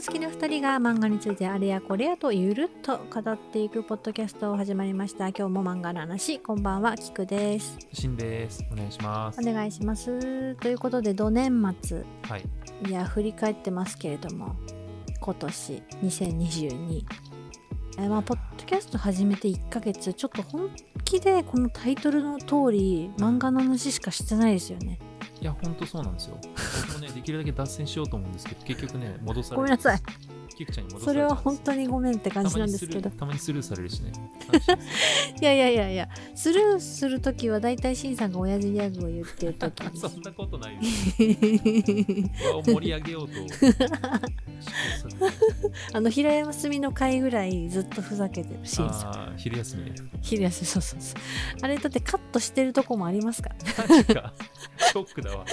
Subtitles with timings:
[0.00, 8.64] 画好きな2人が漫画についてあれやこれやとゆるっと語っていくポッドキャストを始まりました今日も漫画の話こんばんはキクですしんです。
[8.72, 9.38] お願いします。
[9.38, 12.44] お願いしますということで土年末はい。
[12.88, 14.56] いや振り返ってますけれども
[15.20, 17.04] 今年2022
[17.98, 20.70] えまあポッドキャスト始めて1ヶ月ちょっと本
[21.04, 24.98] 気でこのタイトルの通り漫画の話しかしてないですよね
[25.40, 26.38] いや、ほんとそうなんですよ。
[26.40, 29.56] 僕もね、できるだけ脱線しようと思うんですけど、結局ね、戻される。
[29.56, 30.00] ごめんなさい。
[30.60, 34.12] キクちゃんに戻それは本当にごめんって感じなんですけどたまにスルーされるしね。
[35.40, 41.16] いやいやいやいやスルーするときは大体シンさんが親父ギャグを言ってるときそんなことないです。
[42.44, 43.34] 輪を盛り上げようと。
[45.94, 49.94] あの平山澄の回ぐらいずっとふざけてるシンさん昼休みね。
[50.20, 51.20] 昼休みそうそうそう
[51.62, 54.32] あれだってカットしてるとこもありますからね。
[54.80, 55.44] ショックだわ。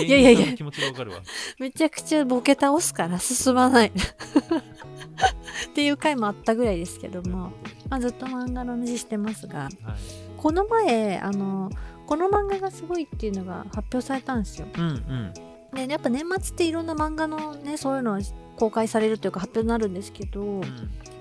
[0.00, 1.20] いやいやいや気持ちがわかるわ。
[1.58, 3.92] めちゃくちゃボケ倒すから進まないっ
[5.74, 7.52] ていう回もあったぐらいですけども、
[7.88, 9.72] まあ、ずっと漫画の話してますがはい。
[10.36, 11.70] この前あの
[12.06, 15.34] この漫画がすごいっていうのが発表されたんですようんうん。
[15.74, 18.20] でやっぱ年末っていろんな漫画のねそういうの
[18.56, 20.62] 公開されるというか発表になるんですけど、うん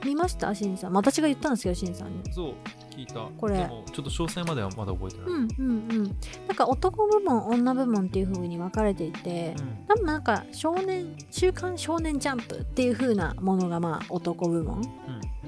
[0.04, 0.54] 見ました？
[0.56, 2.34] しんさん、まあ私が言ったんですけどしんさんに。
[2.34, 2.54] そう、
[2.96, 3.28] 聞いた。
[3.38, 3.58] これ。
[3.58, 5.28] ちょっと詳細まではまだ覚えてない。
[5.28, 6.04] うんうんうん。
[6.48, 9.86] なんか男部門女部門っていう風に分かれていてうん。
[9.88, 14.82] 多分なんか少年週刊少年ジャンプっていう風なものがまあ男部門。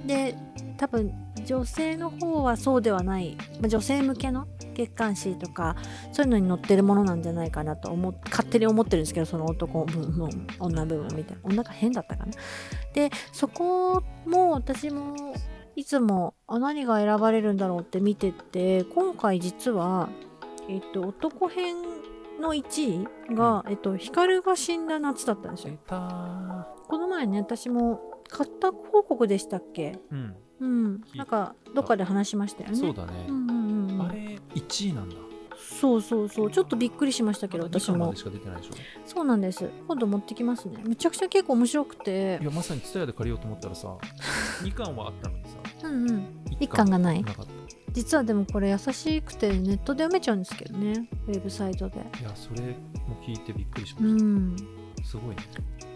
[0.05, 0.35] で
[0.77, 1.13] 多分
[1.45, 5.77] 女性の方はそうではない、まあ、女性向けの月刊誌とか
[6.11, 11.41] そういうのに載ってるものなんじゃないかなと思っ勝手に思ってるんですけどその男部門女部門みたいな。
[11.43, 12.33] 女が変だったかな。
[12.93, 15.35] でそこも私も
[15.75, 20.09] いつもあ何が選ばれるんだろうって見てて今回実は
[20.69, 21.75] えっと男編
[22.39, 25.73] の1位が、えっと、光が死んだ夏だったんですよ。
[26.87, 29.99] この前ね私も買った報告でしたっけ？
[30.11, 30.35] うん。
[30.59, 33.25] うんいなんかどっかで話しましたよねそうだね。
[33.27, 35.15] うんうんうんうんあれ、1位なんだ。
[35.83, 36.49] そうそうそう。
[36.51, 38.13] ちょっとびっくりしましたけど私も。
[39.05, 39.69] そうなんです。
[39.85, 40.81] 今度持ってきますね。
[40.87, 42.39] めちゃくちゃ結構面白くて。
[42.41, 43.93] いや、まさにツタヤで借りようと思ったらさ、
[44.63, 46.27] 2巻はあったのにさ、うんうん。
[46.51, 47.21] 一一巻がない。
[47.21, 47.51] なかった。
[47.91, 51.09] 実はでもこれ優しくてネットで読めちゃうんですけどね。
[51.27, 51.97] ウェブサイトで。
[52.21, 54.55] いや、それも聞いてびっくりしうましん。
[54.55, 55.03] た。
[55.03, 55.43] すごいね。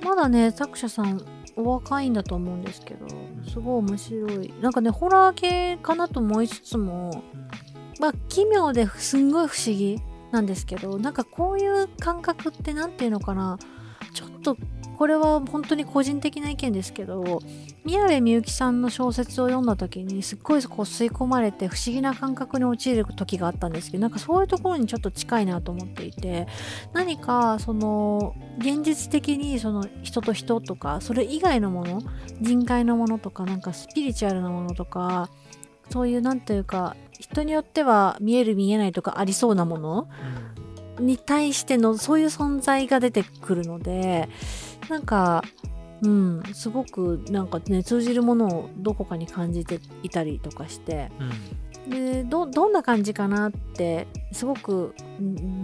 [0.03, 1.21] まだね作者さん
[1.55, 3.07] お若いんだと思うんですけど
[3.49, 4.53] すごい面白い。
[4.61, 7.23] なんかねホラー系かなと思いつつも
[7.99, 13.57] まあ奇妙ですんごい不思議なんですけどなんかこういう感覚って何ていうのかな。
[14.13, 14.57] ちょっと
[14.97, 17.39] これは本当に個人的な意見ですけど
[17.85, 26.47] 宮部みゆきさんの小説を読んだ時にすっごいこう吸い込まれて不思議な感覚に陥る時があったんですけどなんかそういうところにちょっと近いなと思っていて
[26.93, 32.01] 何かその現実的にその人と人とかそれ以外のもの
[32.41, 35.29] 人海のものとかなんかスピリチュアルなものとか
[35.91, 36.95] そういうなんていうか
[37.31, 40.07] 人によっては見える見えないとかありそうなもの？
[40.99, 44.29] に対してのそういう存在が出てくるので
[44.89, 45.43] なんか
[46.01, 51.27] うんすごくなんかね通じるものをどこかに感じていたりとかしてうん。
[51.27, 51.89] うん。
[51.89, 54.93] でどどんな感じかなってすごく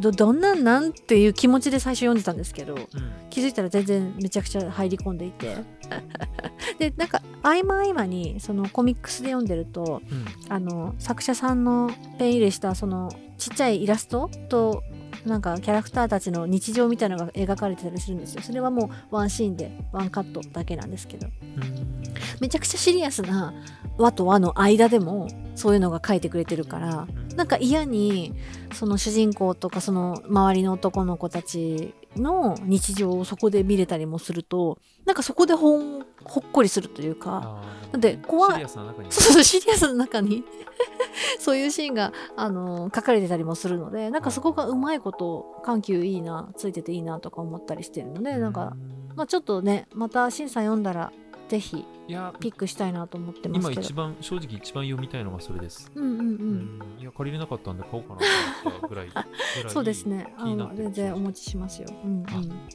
[0.01, 0.90] どんなんなん？
[0.90, 2.84] っていう気持ちで最初読んでたんですけどうん。
[3.30, 5.57] 気づいたら全然めちゃくちゃ入り込んでいて
[6.79, 10.25] でなんか合間合間にそのコミックスで読んでるとうん。
[10.49, 14.83] あの作者さんのペン入れしたそのちっちゃいイラストと
[15.25, 22.03] なんかキャラクターたちの日常みたいなのが描かれてたりするんですよそれはもうワンシーンでワンカットだけなんですけどうん。
[22.39, 23.53] めちゃくちゃシリアスな
[23.97, 28.33] 和と和の間でもそういうのが書いてくれてるからなんか嫌に
[28.73, 38.51] その主人公とかその周りの男の子たちの日常をそこで見れたりもするとなんかそこでほんほっこりするというかあだって怖い。
[38.53, 39.12] シリアスな中に。
[39.12, 40.44] そうそうシリアスの中に。
[41.40, 48.75] そういうシーンが、あの書かれてたりもするのでなんかそこがうまいこと緩急いいなついてていいなとか思ったりしてるのでなんか、
[49.12, 51.12] うまあ、ちょっとねまた審査読んだら
[51.53, 55.91] ぜひいや、ピックしたいなと思ってます今一番、正直一番読みたいのがそれです。
[55.94, 57.00] うんうんうん、うん。
[57.00, 58.21] いや、借りれなかったんで買おうかな
[58.63, 59.07] と思ったぐらい。
[59.07, 59.25] ぐらい
[59.69, 62.25] そうですねあの全然お持ちしますよ、うんうん、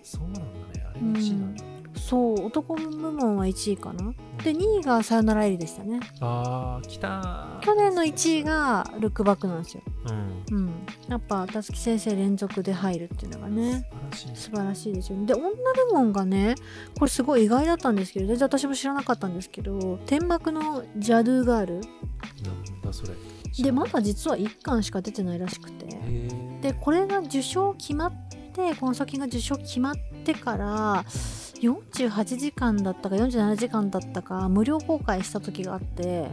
[0.01, 0.87] そうなんだね。
[0.89, 1.65] あれが1位なんだ。
[1.95, 4.13] そう男部門は1位かな。
[4.43, 6.01] で2位がさよならエリでしたね。
[6.21, 7.61] あー、来たー。
[7.61, 9.83] 去年の1位がルックバックなんですよ。
[10.51, 10.57] うん。
[10.57, 10.87] うん。
[11.09, 14.37] やっぱたつき先生連続で入るっていうのがね素晴らしい。
[14.37, 15.27] 素晴らしいですよね。
[15.27, 15.55] で女部
[15.93, 16.55] 門がね
[16.99, 21.75] これすごい意外だったんですけど全然私も知らなかったんですけど天幕のジャドゥガール。
[21.75, 21.85] なん
[22.83, 23.15] だそれ。
[23.63, 25.89] でまだ実は1巻しか出てないらしくて。
[26.63, 28.38] でこれが受賞決まって
[28.79, 29.95] この作品が受賞決まっ
[30.25, 31.05] てから
[31.61, 36.29] 48時間だったか47時間だったか無料公開した時があって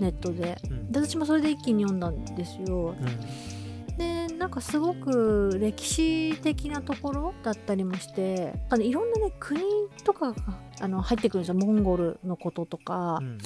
[0.00, 0.58] ネットで。
[0.70, 0.92] うん。
[0.92, 2.90] で私もそれで一気に読んだんですよ。
[2.90, 3.04] うん。
[3.04, 3.57] で
[4.48, 9.60] なんかすごく歴史的なところだったりもしてあのいろんなね国
[10.04, 11.54] とかがあの入ってくるんですよ。
[11.54, 13.38] モンゴルのこととか、うん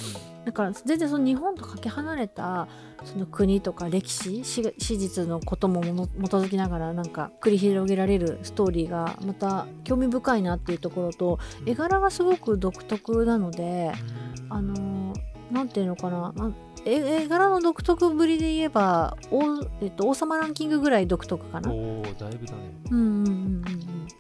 [0.45, 2.67] だから全然その日本とかけ離れた
[3.05, 13.93] その国とか歴史史史実のことももの基づきながらなんか繰り広げられるストーリーがまた興味深いなっていうところとうん絵柄がすごく独特なので
[14.41, 14.53] うん。
[14.53, 16.51] あのーなんていうのかなあ
[16.85, 19.43] 絵絵柄の独特ぶりで言えば王,、
[19.81, 21.71] えっと、王様ランキングぐらい独特かな？
[21.71, 22.59] おおだいぶだね。
[22.91, 23.65] うんうんうんうんうん。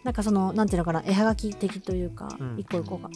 [0.04, 2.56] なんかそのなんていうのかな絵はがき的というか、うん。
[2.58, 3.08] 一個一個が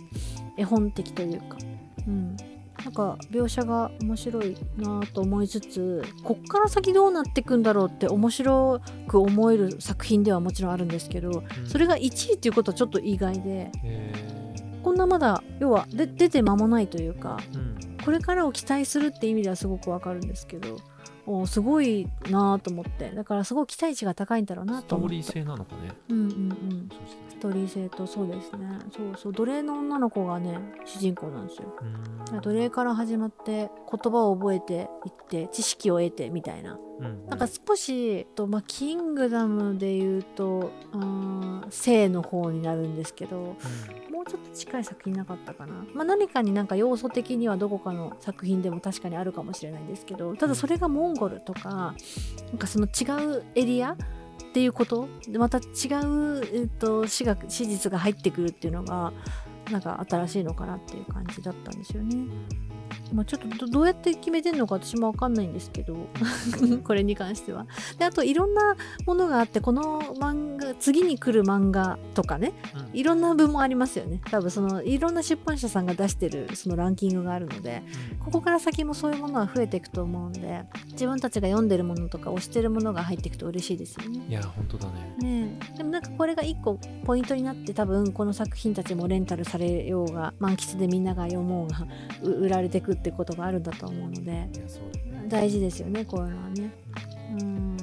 [0.57, 1.59] 絵本的というか。
[2.07, 2.37] うん。
[2.85, 11.67] なんか描写が面白いなと思いつつこっから先どうなっていくんだろうって面白く思える作品ではもちろんあるんですけどうん。
[11.67, 14.13] それが1位っていうことはちょっと意外でへ
[14.85, 17.76] こんなまだ要はで出て間もないというかーうん
[18.07, 20.77] これからを期待するって意味ではすごくわかるんですけど
[21.27, 23.11] おすごいなと思って。
[23.11, 25.93] だからすごい期待値が高いんだろうなストーリーと思って性なのかね。
[26.09, 26.89] うんうんうん。
[27.29, 28.79] ストーリー性とそうですね。
[28.97, 31.75] そうそう奴隷の女の子がね主人公なんですよ。
[32.33, 32.41] うん。
[32.41, 36.79] 奴隷から始まって言葉を覚えていって知識を得てみたいな。
[37.01, 40.71] うんなんか少しと、まあ、キングダムで言うと
[41.69, 43.57] 性の方になるんですけど
[44.17, 51.95] もうちょっと近い作品なかったかな、まあ、何かになんか要素的にはどこかの作品でも確かにあるかもしれないんですけどただそれがモンゴルとか
[52.49, 53.97] なんかその違うエリアっ
[54.55, 55.61] ていうことでまた違
[56.03, 59.13] う、えっと史学史実が入ってくるっていうのが
[59.71, 62.17] なんか新しいのかなっていう感じだったんですよね。
[63.11, 65.97] うんまあ、ちょっとどどうやって決めてんのか私も分かんないんですけど
[66.85, 67.67] これに関しては。
[67.99, 72.99] であといろんなものがあってこの漫画次に来る漫画とかねうん。
[72.99, 74.21] いろんな分もありますよね。
[74.31, 77.83] 多分そのいろんな出版社さんが出してるそのランキングがあるので
[78.21, 84.25] ここから先もそういうものは増えていくと思うんで自分たちが読んでるものとか推してるものが入っていくと嬉しいですよね。
[84.29, 85.15] いや本当だね。
[85.19, 85.79] ねえ。
[85.79, 91.87] でもなんかこれが一個ポイントになって多分この作品たちもレンタルされようが満喫でみんなが読もうが
[92.23, 94.49] う売られてくってことがあるんだと思うので
[95.29, 96.71] 大事ですよねこういうのはね。
[97.41, 97.77] うん。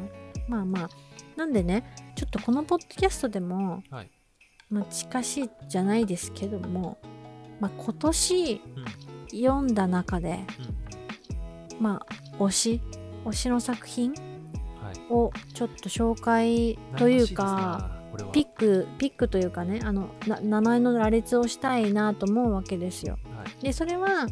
[0.48, 0.90] まあまあ。
[1.36, 1.84] なんでね
[2.16, 4.12] ちょっとこのポッドキャストでも、はい。
[4.70, 6.98] まあ、近しいじゃないですけども、
[7.60, 9.40] まあ、今年うん。
[9.40, 10.40] 読んだ中で
[11.78, 11.84] うん。
[11.84, 12.82] まあ推し
[13.26, 14.16] 推しの作品は
[14.92, 15.14] い。
[15.14, 17.44] をちょっと紹介というか。
[17.44, 18.32] 悩ましいですなこれは。
[18.32, 23.18] ピックピックというかねあのな名前の羅列をしたいなと思うわけですよ。
[23.36, 23.64] はい。
[23.64, 24.28] でそれは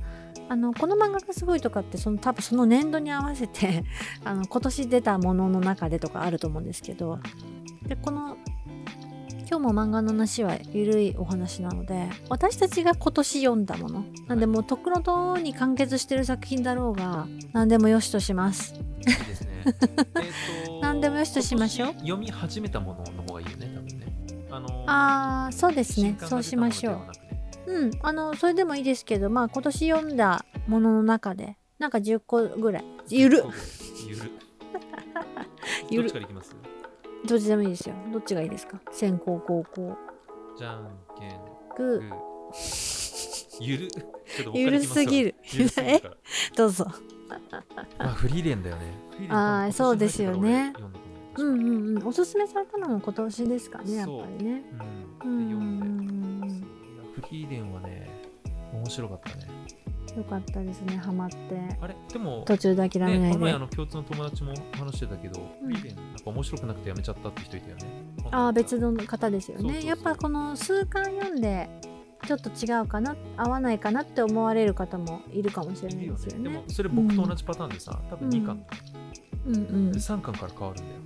[0.52, 3.86] あのこの漫画がすごいとかってその多分その年度に合わせて
[4.26, 7.20] あの今年出たものの中でとかあると思うんですけど
[7.88, 8.36] でこの
[9.50, 18.76] 今日も漫画の話はゆるいお話なので私たちが今年読んだものなんでもうとっくのとに完結してる作品だろうが何でもよしとします。
[18.76, 19.50] いいですね。
[19.66, 19.74] えっ
[20.68, 21.94] と 何でもよしとしましょう。
[21.94, 24.48] 読み始めたものの方がいいよね多分ね。
[24.52, 26.18] あのあーそうですね。
[26.20, 27.21] そうしましょう
[27.68, 32.86] うん、あのそれでもいいですけどまあ今年読んだものの中でなんか10個ぐらい。
[33.10, 33.44] ゆる。
[34.08, 34.32] ゆる。
[35.90, 36.10] ゆる。
[36.10, 36.56] どっちからいきます？
[37.26, 37.96] どっちでもいいですよ。
[38.12, 38.80] どっちがいいですか？
[38.92, 39.98] 先行後攻。
[40.58, 41.30] じゃんけん。
[41.76, 43.12] ググー
[43.60, 43.88] ゆる。
[44.54, 45.36] ゆるすぎる。
[45.54, 46.16] ゆるすぎるから。
[46.56, 46.86] どうぞ。
[47.98, 48.82] まあフリーレンだよね。
[49.30, 50.74] あー多分そうですよね。
[51.38, 52.08] うんうんうん。
[52.08, 54.64] おすすめされたのも今年ですかねやっぱりね。
[55.24, 55.28] う。
[55.28, 55.48] うん。
[55.48, 56.48] で読んで。
[56.48, 56.81] ん
[57.14, 58.10] フリーレンはね
[58.74, 59.48] 面白かったね。
[60.16, 61.38] よかったですねハマって。
[61.80, 61.96] あれ？
[62.12, 65.74] でも途中で諦めね、ないで、この前あの共通の友達も話してたけど、うん。
[65.74, 67.84] フリーレンなんか面白くなくてやめちゃったって人いたよね。
[68.32, 69.86] ああ別の方ですよね。
[69.86, 71.70] やっぱこの数巻読んで
[72.28, 76.24] ちょっと違うかな合わないかなって思われる方もいるかもしれないいるよね。
[76.26, 76.50] ですよね。
[76.50, 78.66] でもそれ僕と同じパターンでさ、多分2巻、
[79.48, 79.56] うん。
[79.56, 81.00] うんで3巻から変わるんだよ。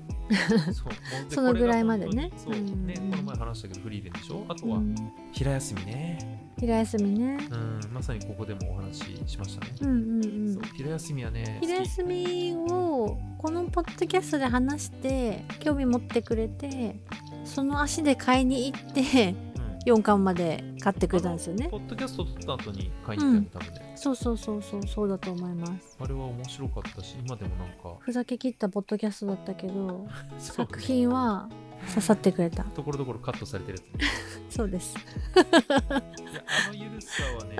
[1.29, 2.31] そそのぐらいこまでね。
[2.35, 3.11] そう、ねうん。
[3.11, 4.43] この前話したけどフリーレンでしょ？
[4.47, 4.95] あとはうん。
[5.31, 6.53] 平休みね。
[6.57, 7.37] 平休みね。
[7.51, 9.71] うん、まさにここでもお話ししましたね。
[9.81, 10.27] うんうんう
[10.57, 10.61] ん。
[10.75, 16.99] 平休みはね、昼休みをこのポッドキャストで話して興味持ってくれて
[17.43, 19.35] その足で買いに行って
[19.85, 21.67] 4巻まで買ってくれたんですよね。
[21.69, 23.93] ポッドキャスト撮った後に買いに行ったよね、多分ね。
[23.95, 25.97] そうそうそうそうそうだと思います。
[25.99, 30.07] あれは面白かったし、今でもなんか、ふざけ切ったポッドキャストだったけど
[30.39, 31.47] 作品は
[31.89, 32.63] 刺さってくれた。
[32.63, 34.07] ところどころカットされてるやつね。
[34.49, 34.95] そうです。
[34.97, 35.45] いや、
[35.89, 37.57] あのゆるさはね、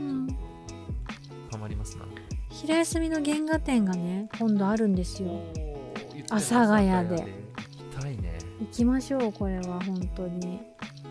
[0.00, 0.26] うん。
[1.50, 2.06] ハマりますな。
[2.48, 5.28] 平休みの原画展がね今度あるんですよ。
[6.30, 7.16] 阿佐ヶ谷で。
[7.16, 8.38] 行きたいね。
[8.60, 10.60] 行きましょうこれは本当に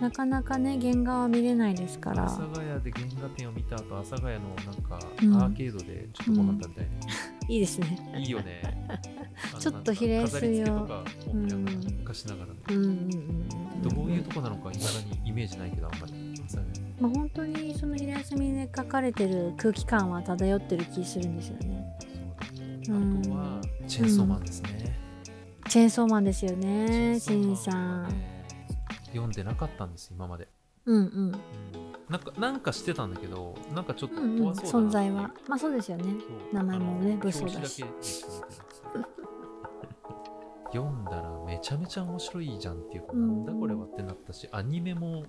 [0.01, 2.23] なかなかね原画は見れないですから。
[2.23, 5.35] 阿佐ヶ谷で原画展を見た後阿佐ヶ谷のなんかうん。
[5.35, 6.99] アーケードでちょっとご飯食べたいね、
[7.47, 8.13] いいですね。
[8.17, 8.61] いいよね。
[9.59, 10.65] ちょっと比例するよ。
[10.65, 11.97] 飾り付けとかを見ながらうん。
[11.99, 13.81] 昔ながらのうんうんうん。
[13.83, 16.13] どういうとこなのかいまだにイメージないけどあんまり。
[16.99, 21.95] まあ本当にその平休みで書かれてる空気感は漂ってる気するんですよね。
[22.83, 23.19] そうだね。
[23.21, 24.99] あとはチェーンソーマンですね、
[25.69, 28.07] チェーンソーマンですよねしんさん。
[28.09, 28.30] ね
[29.11, 30.47] 読んでなかったんです今まで、
[30.85, 31.03] うんうん。
[31.03, 31.31] うん、
[32.09, 34.81] なんかなんかしてたんだけ存なんかちょっと怖そうだう。
[34.87, 35.31] 存在は。
[35.47, 36.13] まあそうですよね。
[36.51, 37.85] 名前もね武装だし。
[40.73, 43.45] 読んだらめちゃめちゃ面白いじゃんっていうか、うん。
[43.45, 45.25] なんだこれはってなったしアニメも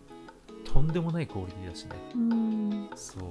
[0.65, 1.97] とんでもないクオリティだしね。
[2.15, 2.91] うん。
[2.95, 3.23] そう。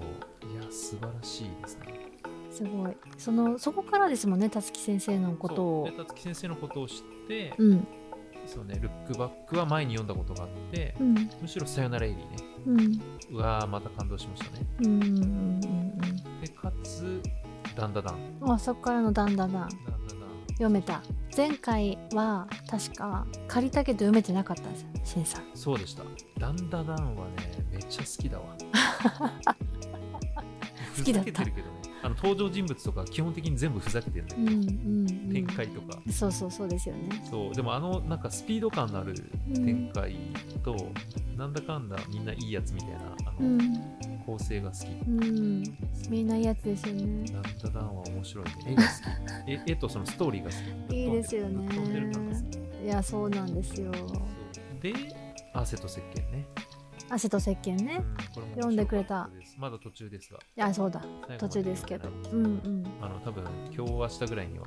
[0.52, 2.12] いや素晴らしいですね。
[2.52, 2.98] すごい。
[3.18, 5.90] そのそこからですもんねたつき先生のことを。
[5.98, 7.88] たつき先生のことを知って、うん
[8.54, 11.30] そうねルックバックは前に読んだことがあって、うん。
[11.42, 12.26] むしろさよならエリーね。
[12.66, 13.02] うん。
[13.32, 14.66] うわーまた感動しましたね。
[14.82, 15.62] うんうんうん
[16.42, 17.22] でかつ
[17.78, 18.16] ダンダダン。
[18.42, 19.52] うんあそこからのダンダダン。
[19.52, 19.78] ダンダダン。
[20.50, 21.02] 読めた。
[21.36, 25.44] 前回は確か借りたけど読めてなかったんですよしんさん。
[25.56, 26.04] そうでした。
[26.38, 27.32] ダンダダンはね
[27.72, 28.44] めっちゃ好きだわ。
[30.98, 35.34] 好きだったけどねあの登場人物とか基本的に全部ふざけてるんだけど、うんうんうん。
[35.34, 36.00] 展開とか。
[36.12, 37.24] そうそうそうですよね。
[37.30, 37.54] そう。
[37.54, 39.14] でもあのなんかスピード感のある
[39.50, 40.16] うん展開
[40.64, 40.76] と、
[41.38, 43.82] なんだかんだみんないいやつみたいなあの、うん。
[44.26, 44.88] 構成が好き。
[45.08, 45.64] うん。
[46.10, 47.26] みんないいやつですよね。
[47.32, 47.44] ダン
[47.74, 48.52] ダダンは面白いね。
[48.68, 48.90] 絵が好
[49.46, 49.52] き。
[49.70, 50.56] 絵絵とそのストーリーが好
[50.90, 50.96] き。
[50.96, 52.12] いいですよね。
[52.84, 53.92] いやそうなんですよ。
[54.82, 54.94] で
[55.54, 56.46] 汗と石鹸ね、
[57.14, 58.02] 汗と石鹸ね。
[58.38, 59.30] うん読んでくれた。
[59.58, 60.40] まだ途中ですが。
[60.40, 61.04] いやそうだ。
[61.38, 62.10] 途中ですけど。
[62.32, 62.84] うんうん。
[63.02, 63.44] あの多分
[63.76, 64.66] 今日明日ぐらいには。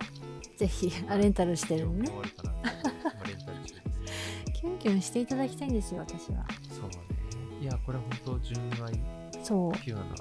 [0.56, 2.08] ぜひあレンタルしてるのね
[4.52, 6.44] キュンキュンしていただきたいんですよ私は。
[6.70, 6.96] そうね。
[7.62, 9.00] いやこれ本当純愛。
[9.42, 9.72] そう。
[9.78, 10.14] ピュアな。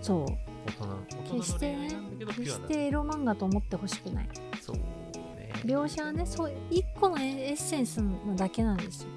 [0.00, 0.26] そう。
[0.66, 0.86] 大人。
[1.28, 1.88] 大決してね
[2.36, 4.28] 決してエロ漫画と思ってほしくない。
[4.60, 5.52] そうね。
[5.64, 9.10] 描写はねそう一個のエッセンスのだけなんですよ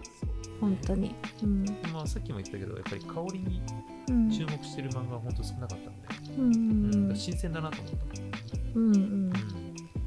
[0.60, 1.16] 本当に。
[1.44, 1.66] うん。
[1.94, 3.62] まあさっきも言ったけどやっぱり香りに
[4.10, 4.30] うん。
[4.30, 6.52] 注目してる漫画は本当少なかったんで、うんうう
[7.08, 7.12] ん。
[7.12, 7.16] ん。
[7.16, 8.22] 新鮮だなと思った、
[8.76, 9.34] うん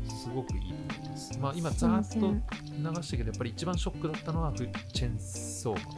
[0.08, 1.38] すごくいいと思います。
[1.38, 5.92] まあ今ざーっと流したけどやっぱり一番ショックだったのはフチェンソーマ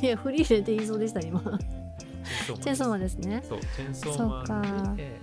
[0.00, 0.04] ン。
[0.04, 1.40] いやフリーレで言いそうでした今。
[2.46, 3.40] チェンソーマンでですね。
[3.42, 4.60] すそうチェンソーマか
[4.92, 5.20] ンで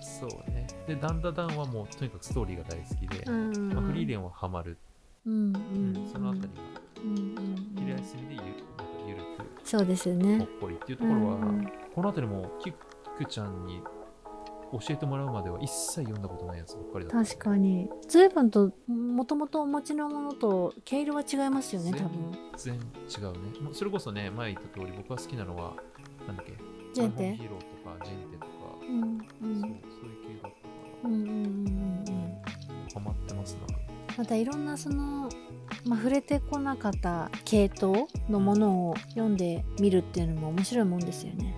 [0.00, 0.66] そうね。
[0.86, 3.68] でダンダダンはもうとにかくストーリーが大好きで、うん。
[3.74, 4.78] まあ、フリーレンはハマる、
[5.26, 5.96] うんうん。
[5.96, 6.80] うんそのあたりが
[7.76, 12.74] 昼休みでゆなんかゆるくそうですよほっねこりっていうところは、うんこのあたりもキッ
[13.16, 13.80] クちゃんに
[14.72, 17.88] 教えてもらうまでは一切読んだことないやつばっかりだった確かに。
[18.08, 22.10] 随分ともともとお持ちのものと毛色は違いますよね多分。
[22.56, 23.38] 全然違うね。
[23.72, 25.74] それこそね前言った通り僕が好きなのは
[26.26, 26.54] なんだっけ？
[26.92, 27.36] ジェンテ？
[27.36, 28.48] ヒーローとかジェンテとか、
[28.80, 29.60] うんうん。
[29.60, 30.66] そうそういう系だったか
[31.04, 31.28] ら、うんうんうん。
[31.28, 32.42] うん。
[32.92, 33.76] ハマってますな。
[34.18, 35.28] またいろんなその、
[35.86, 41.54] まあ、触れてこなかった系統のものを読んでみるっていうのも面白いもんですよね。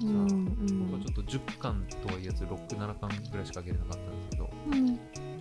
[0.00, 4.98] 僕はちょっと10巻とはいえず67巻ぐらいしかあげれなかったんですけどうん、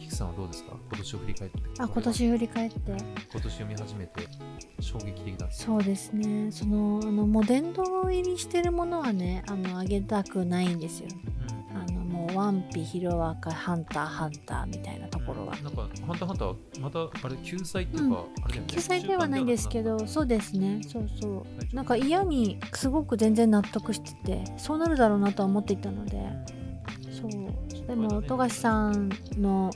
[0.10, 0.75] さんはどうですか？
[0.89, 1.60] 今年を振り返って。
[1.78, 2.80] あ今年振り返って。
[3.32, 4.28] 今年読み始めて
[4.82, 5.56] 衝撃的だった。
[5.56, 6.51] そうですね。
[6.51, 11.08] そのあのもう殿堂入りしてるものはねあのあげたくないんですよ。
[12.39, 15.55] ワンピヒロアカハンターハンターみたいなところは。
[15.58, 18.12] なんか「ハンターハンター」またあれ救済っていううん。
[18.12, 18.67] か、あれだよね。
[18.67, 20.81] 救済ではないんですけどそうですね。
[20.88, 21.75] そうそう。
[21.75, 26.25] なんか嫌にすごく全然納得しててそうなるだろうなとは思っていたので。
[27.12, 27.31] そう。
[27.88, 29.72] でも富樫さんの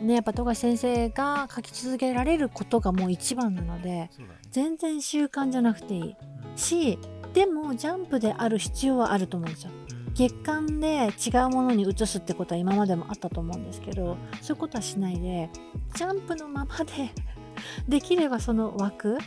[0.00, 4.08] ねやっぱ富樫先生が書き続けられることがもう一番なので
[4.50, 6.00] 全然習慣じゃなくていい。
[6.02, 6.56] うん。
[6.56, 6.98] し
[7.34, 9.70] でもジャンプである必要はあると思うんですよ。
[9.89, 15.50] うん月間で違うものに移すってことは今までもあったと思うんですけどそういうことはしないで
[15.94, 17.10] ジャンプのままで
[17.88, 19.18] できればその枠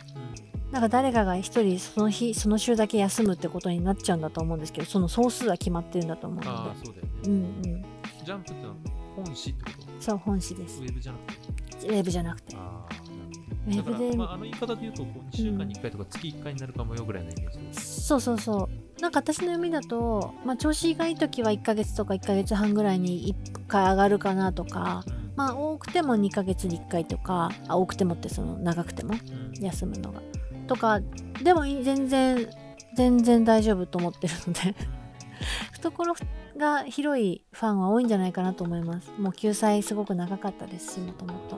[0.72, 7.38] なんか誰かが一人その日その週だけ休むってことになっちゃうんだと思うんですけどその総数は決まってるんだと思うあのあそうだよね、でうんう
[7.78, 7.84] ん。
[8.24, 8.74] ジャンプってのは
[9.16, 9.86] 本誌ってこと？
[10.00, 10.80] そう本誌です。
[10.80, 11.34] ウェブじゃなく
[11.78, 11.88] て？
[11.88, 12.56] ウェブじゃなくて。
[12.56, 18.02] ウェブでまあ、あの言い方で言うとこう2週間に1回とか月1回になるかもよぐらいのイメージです。
[18.02, 18.68] そうそうそう
[19.00, 25.04] なんか私の読みだと、まあ、調子がいい時は1ヶ月とか1ヶ月半ぐらいに1回上がるかなとか
[25.36, 29.64] まあ多くても2ヶ月に1回とかあ多くてもってその長くてもうん。
[29.64, 30.22] 休むのが。
[30.66, 31.00] とか
[31.42, 32.48] でも全然
[32.96, 34.74] 全然大丈夫と思ってるので
[35.72, 36.14] 懐
[36.56, 39.12] が広いファンは多いんじゃないかなと思います。
[39.18, 41.56] もう救済すごく長かったですしもともと。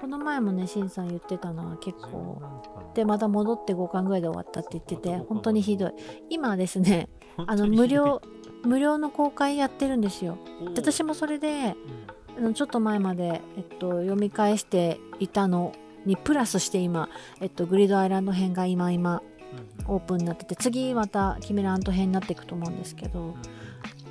[0.00, 2.42] この巻前もねしんさん言ってたのは結17構
[2.92, 5.92] 巻でまた戻って5巻ぐらいで終わったって言ってて本当にひどい。
[6.30, 7.08] 今はですね
[7.46, 8.20] あの無料
[8.64, 10.38] 無料の公開やってるんですよ。
[10.76, 12.12] 私もそれでうん。
[12.34, 15.74] あのちょっと前まで、えっと、読み返していたの
[16.06, 17.10] にプラスして今、
[17.42, 19.22] えっと、グリードアイランド編が今今
[19.86, 23.34] うんオープンになってて次またキメラアント編になっていくと思うんですけどうん。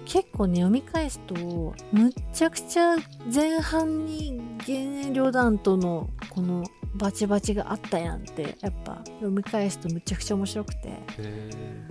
[0.05, 1.35] 結構ね読み返すと
[1.91, 2.95] むっちゃくちゃ
[3.33, 6.63] 前半に原料弾とのこの
[6.95, 10.89] バチバチがあったやんってやっぱ読み返すとむちゃくちゃ面白くて。
[11.19, 11.81] へ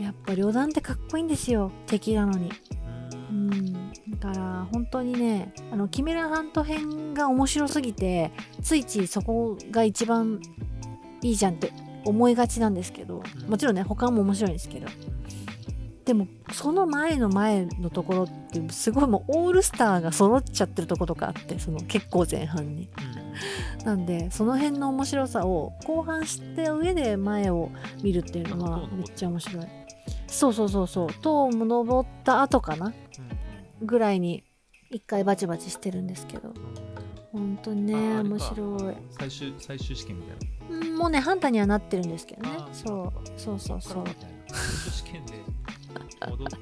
[0.00, 2.50] やっぱ旅団ってかっこいいんですよ敵なのに。
[2.50, 2.54] ー
[3.30, 3.52] うん。
[3.52, 10.40] うんだから本当にねあのキメラハント編が面白すぎてついついそこが一番
[11.22, 11.72] いいじゃんって
[12.04, 13.50] 思いがちなんですけどうん。
[13.50, 14.86] もちろんね他も面白いんですけど。
[16.04, 22.88] でもその前の前のところってすごいもうオールスターが揃っちゃってるとことかあってその結構前半に
[23.84, 27.70] なんでその辺の面白さを後半知った上で前を
[28.02, 29.66] 見るっていうのはめっちゃ面白い。
[30.26, 31.08] そうそうそうそう。
[31.22, 32.86] 塔を登った後かな？
[32.86, 34.42] うんぐらいに
[34.90, 36.48] 一回バチバチしてるんですけど。
[36.48, 36.54] うん
[37.30, 38.94] 本当にね面白い。
[39.10, 40.86] 最終最終試験みたいな。
[40.86, 42.48] うんもうねハンターにはなってるんですけどね。
[42.72, 44.04] そうそうそうそう。
[44.90, 45.34] 試験で
[46.26, 46.56] 戻って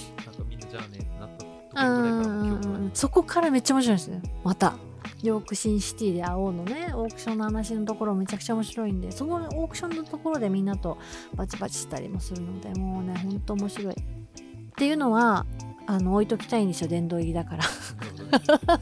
[0.24, 4.22] なんかみんなじゃあねってなったとこうろぐらいからそこからめっちゃ面白いですね。
[4.42, 4.74] また
[5.22, 6.90] ヨークシンシティで会おうのね。
[6.94, 9.12] オークションの話のところめちゃくちゃ面白いんで。
[9.12, 10.98] そのオークションのところでみんなと
[11.34, 12.70] バチバチしたりもするので。
[12.78, 13.94] もうねほんと面白い。
[13.94, 13.96] っ
[14.76, 15.46] ていうのは
[15.86, 16.88] あの置いときたいんですよ。
[16.88, 17.64] 殿堂入りだから。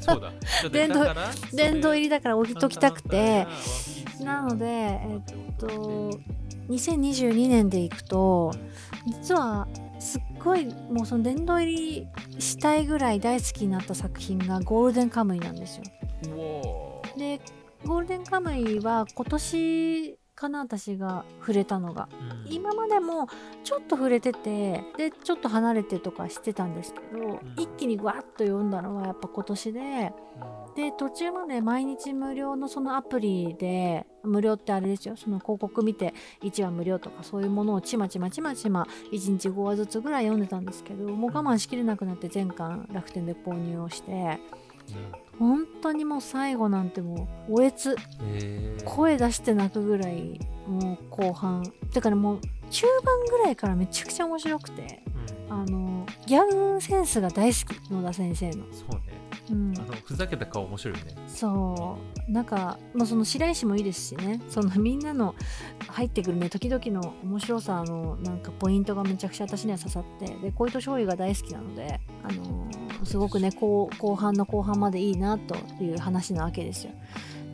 [0.01, 0.33] そうだ。
[0.71, 1.15] 殿堂
[1.57, 3.47] 殿堂入りだから置いときたくて。
[4.21, 6.11] なのでえっと
[6.69, 8.53] 2022年でいくと
[9.07, 9.69] 実は
[10.05, 12.07] すっごいもうその殿堂入り
[12.39, 15.85] したいぐらい大好きになった作品がゴールデンカムイなんですよ。
[17.17, 17.41] で
[17.87, 22.09] ゴールデンカムイは今年かな私が触れたのが。
[22.47, 22.53] うん。
[22.53, 23.29] 今までも
[23.63, 27.55] ちょっと触れててでちょっと離れてとかしてたんですけど、ん。
[27.57, 30.75] 一気にわっと読んだのはやっぱ今年でうん。
[30.75, 35.17] で途中まで毎日無料のそのアプリで無料ってあれですよ。
[35.17, 44.41] その広告見て1話無料とかそういうものをちまちまちまちま1日5話ずつぐらい読んでたんですけどもう我慢しきれなくなって全巻楽天で購入をして
[45.39, 47.93] 本当にもう最後なんてもうおえつ。
[47.93, 48.85] へー。
[48.85, 51.65] 声出して泣くぐらいもう後半。
[51.93, 55.03] だからもう中盤ぐらいからめちゃくちゃ面白くて。
[55.51, 55.63] うん。
[55.63, 56.45] あのギャ
[56.75, 58.65] グセンスが大好き野田先生の。
[58.73, 59.14] そうね。
[59.51, 61.15] うんあのふざけた顔面白いよね。
[61.27, 65.35] そうなんか、まあ、その白石もいいですしねその みんなの
[65.89, 76.93] 入ってくるね時々の面白さのなんかポイントがめちゃくちゃ私には刺さってで小糸醤油が大好きなので、あのーすごくね後後半の後半までいいなという話なわけですよ。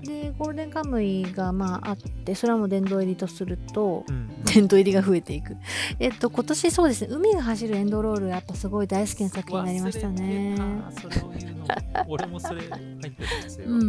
[0.03, 5.57] でゴールデンカムイがまああってそれはもう殿堂入りとするとうん殿堂入りが増えていく。
[5.99, 10.57] えっと今年そうですね海が走るエンドロールやっぱすごい大好きな作品になりましたね。
[10.59, 11.67] 忘れてたそれを言うの。
[12.09, 13.67] 俺もそれ入ってるんですよ。
[13.69, 13.89] うんうん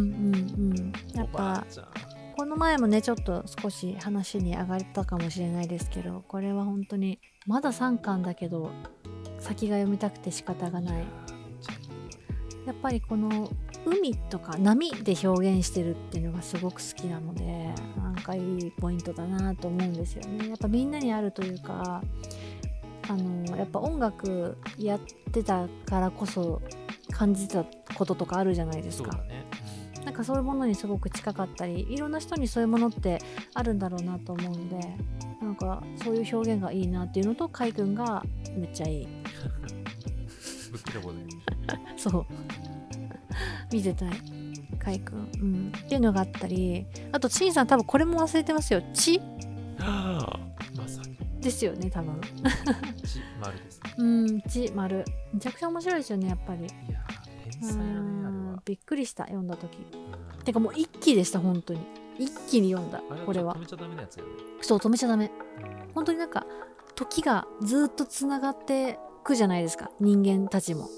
[0.74, 0.92] ん。
[1.14, 1.66] やっぱ。
[2.34, 8.70] この前もねちょっと少し話に上がったかもしれないですけどこれは本当にまだ3巻だけど
[9.38, 11.04] 先が読みたくて仕方がない
[12.66, 13.50] やっぱりこの
[13.84, 22.02] 海とか波で表現してるっていうのがすごく好きなのでなんかいいポイントだなと思うんですよねやっぱみんなにあるというか
[23.08, 25.00] あのやっぱ音楽やっ
[25.32, 26.62] てたからこそ
[27.10, 29.44] 感じたこととかあるじゃないですかね。
[30.04, 33.20] なんかそういうものにすごく近かったりいろんな人にそういうものって
[33.54, 34.96] あるんだろうなと思うんで
[35.40, 38.24] なんかそういう表現がいいなっていうのと海君が
[38.56, 39.06] めっちゃいい
[40.72, 41.41] ぶっきらぼうでいい。
[41.96, 42.26] そう。
[43.72, 44.10] 見てたい。
[44.78, 45.28] 海君。
[45.40, 45.72] うん。
[45.76, 46.86] っていうのがあったり。
[47.12, 49.20] あとチンさん多分これも忘れてますよ「血
[49.78, 50.40] ああ、
[50.76, 51.16] まさに。
[51.40, 52.20] ですよね多分。
[53.04, 53.94] ち丸ですね。
[53.98, 56.60] うん血丸めちゃくちゃ面白いですよねやっぱり。
[56.60, 58.62] いやー、天う才だね、あれんは。
[58.64, 59.76] びっくりした読んだ時。
[60.38, 60.44] うん。
[60.44, 61.80] てかもう一気でした本当に。
[62.18, 63.54] 一気に読んだこれは。
[63.56, 64.30] 止めちゃダメなやつよね。
[64.60, 65.26] そう止めちゃダメ。
[65.26, 65.28] う
[65.68, 66.46] ん本当になんか
[66.94, 69.90] 時がずっとつながってくじゃないですか。
[70.00, 70.88] 人間たちも。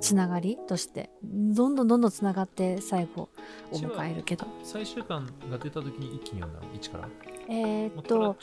[0.00, 3.28] つながりとしてどんどんどんどんつながって最後を
[3.72, 4.46] 迎えるけど。
[4.62, 7.08] 最終巻が出た時に一気に読んだの？1から？
[7.48, 8.36] えーっと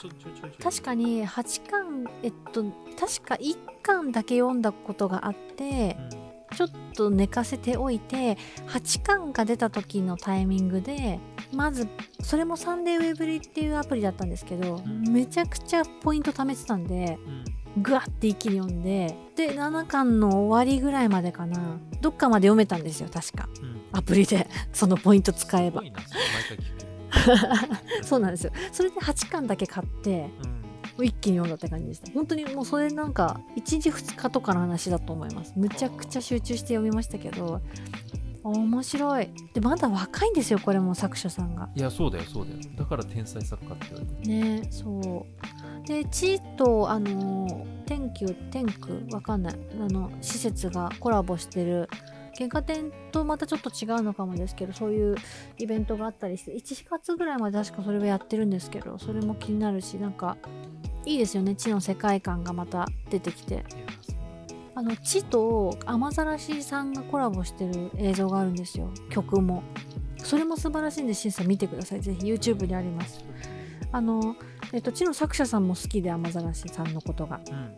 [0.62, 2.64] 確かに8巻えっと
[2.98, 6.26] 確か1巻だけ読んだことがあってうん。
[6.56, 11.18] ちょっと寝かせておいて8巻が出た時のタイミングで
[11.52, 11.88] まず
[12.22, 15.08] それもサンデーウェブリっていうアプリだったんですけど、ん。
[15.08, 17.44] めちゃくちゃポイント貯めてたんでうん
[17.76, 21.78] ぐわって一気に読んでで7巻の終わりぐらいまでかな。
[22.00, 23.48] どっかまで読めたんですよ確か。
[23.62, 23.80] うん。
[23.92, 25.82] アプリで そのポイント使えば。
[28.02, 28.52] そうなんですよ。
[28.72, 30.30] それで8巻だけ買って
[30.98, 31.04] うん。
[31.04, 32.10] 一気に読んだって感じでした。
[32.12, 35.52] 本当にもうそれなんか1日2日とかの話だと思います。
[35.56, 37.60] むちゃくちゃ集中して読みましたけど
[38.50, 39.30] 面白い。
[39.54, 41.68] でまだ若いんですよこれも作者さんが。
[41.74, 42.58] いやそうだよそうだよ。
[42.76, 44.28] だから天才作家って言われてる。
[44.28, 45.26] ねそ
[45.84, 45.86] う。
[45.86, 49.54] で地とあの天気天空わかんない。
[49.54, 51.88] あの施設がコラボしてる。
[52.38, 55.16] 喧嘩店とまたちょっと違うのかもですけどそういう
[55.56, 60.36] イベントがあったりして1月ぐらいまで確かそれはやってるんですけどそれも気になるしなんか
[61.06, 61.54] いいですよね。
[61.54, 63.64] 地の世界観がまた出てきて
[64.76, 68.90] あの地と雨ざらしさんがコラボしてる映像があるんですよ。
[69.08, 69.62] 曲も。
[70.18, 72.02] それも素晴らしいんで審査見てください。
[72.02, 73.24] ぜひ YouTube にあります。
[73.90, 74.36] あの、
[74.74, 77.40] えっと、地の作者さんも好きで雨ざらしさんのことが。
[77.50, 77.76] うん。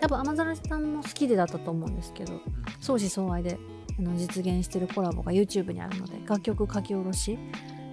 [0.00, 2.40] 多分雨ざらしさんも好きでだったと思うんですけどうん。
[2.80, 3.58] 相思相愛で
[3.98, 7.38] あの実現してるコラボが YouTube にあるので楽曲書き下ろし。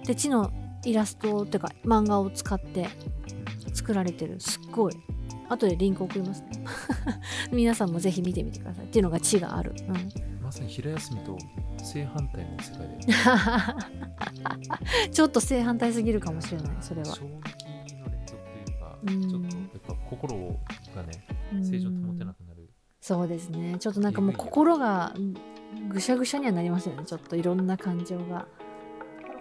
[0.06, 0.50] で地の
[0.86, 2.88] イラストっていうか漫画を使って
[3.74, 4.40] 作られてる。
[4.40, 4.96] すっごい
[5.52, 6.42] 後でリンク送ります。
[6.42, 6.64] ね
[7.52, 8.84] 皆さんもぜひ見てみてください。
[8.86, 11.36] っていうのが地がある、うん、まさに平休みと
[11.78, 12.88] 正反対の世界
[15.06, 17.06] で ちょっと正反対すぎるかもしれないそれは。
[17.06, 19.28] 衝撃の連続というか、うん。
[19.28, 20.36] ちょっとやっぱ心
[20.94, 21.64] がねうん。
[21.64, 22.68] 正常に保てなくなる、
[23.00, 23.76] そうですね。
[23.78, 25.34] ちょっとなんかもう心がうん
[25.88, 28.46] ぐしゃぐしゃにはなりますよねちょっといろんな感情が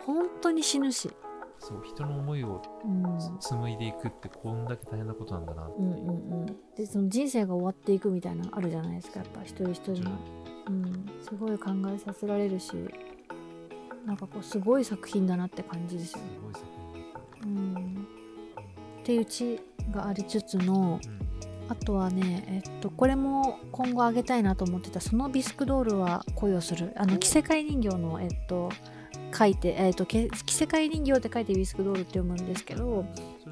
[0.06, 1.12] 本当に死ぬし、
[1.60, 5.82] そう人の思いをうん、紡いでいくってこんだけ大変なことなんだなってう。
[5.82, 6.46] んうんうん。
[6.76, 10.12] でその人生が終わっていくみたいなのあるじゃないですかやっぱ一人一人の、
[10.68, 12.74] うん、すごい考えさせられるし
[14.06, 18.08] なんかこうすごい作品だなって感じですすよね、ごい作品だったうん、
[19.02, 19.60] っていう地
[19.92, 21.30] がありつつのうん。
[21.70, 26.94] あとはね、えっと、これも今後あげたいなと思ってた、そのビスクドールは恋をする。
[26.96, 28.72] あの、着せ替え人形の、えっと、
[29.36, 33.06] 書いて、えーと、け着せ替え人形って書いてウィスクドールって読むんですけど、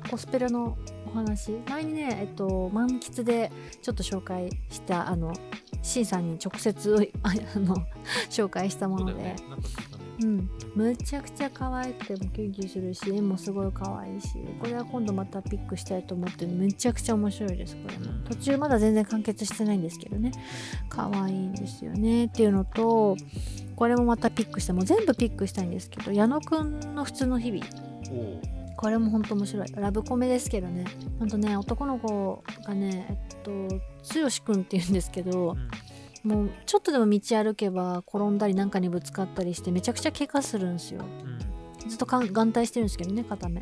[0.10, 1.52] コスペラのお話。
[1.70, 5.34] 前にね、えっと、満喫でちょっと紹介した、あの、
[5.82, 7.76] シンさんに直接、あの、
[8.30, 9.36] 紹介したもので、
[10.20, 18.06] うん、むちゃくちゃ可愛くてもキュンキュンするし絵もすごい可愛いしこれは今度またピックしたいと思ってるめちゃくちゃ面白いですこれも。
[18.06, 18.24] うん。
[18.24, 20.32] 途中まだ全然完結してないんですけどね。
[20.90, 22.26] 可愛いんですよね。
[22.26, 23.16] っていうのと
[23.76, 27.64] これもまたピックしたもう全部ピックしたいんですけど矢野くんの普通の日々。
[28.76, 29.68] これも本当面白い。
[29.76, 30.86] ラブコメですけどね。
[31.20, 35.70] ほんとね男の子がねえっと剛くんっていうんですけど、うん
[36.24, 41.02] もうちょっとでも道歩けば転んだりなんかにぶつかったりしてめちゃくちゃ怪我するんですよ。
[41.04, 41.90] うん。
[41.90, 43.62] ずっと眼帯してるんですけどね片目。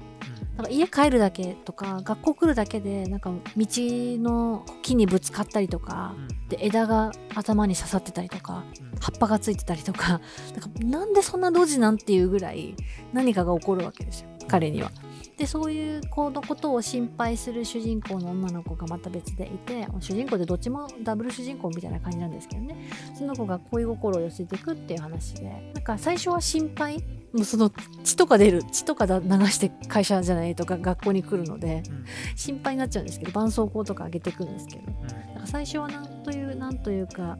[0.57, 0.65] なん。
[0.65, 6.47] か家帰るだけとか学校来るだけでなんか道の木にぶつかったりとかうん。
[6.49, 8.99] で枝が頭に刺さってたりとかうん。
[8.99, 12.75] 葉っぱがついてたりとかなんかなんでそんなドジなんていうぐらい
[13.13, 14.91] 何かが起こるわけですよ彼には。
[15.37, 22.89] でそういう子のことを心配する主人公の女の子がまた別でいて主人公でどっちもダブル主人公みたいな感じなんですけどね。
[23.13, 25.71] その子が恋心を寄せていくっていう話で。
[25.73, 26.99] なんか最初は心配
[27.33, 27.69] もうその
[28.03, 32.05] 血とか出る血とかだ流して会社じゃないとか学校に来るのでうん。
[32.37, 34.83] 心配になっちゃうんですけど絆創膏とかあげていくんですけど。
[34.87, 35.33] うん。
[35.33, 37.37] なんか最初はなんというなんというか